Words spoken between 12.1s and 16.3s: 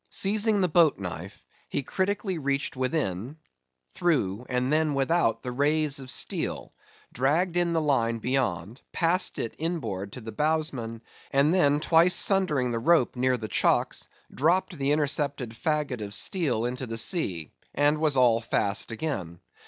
sundering the rope near the chocks—dropped the intercepted fagot of